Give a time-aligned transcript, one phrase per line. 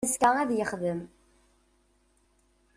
[0.05, 1.01] Azekka ad yexdem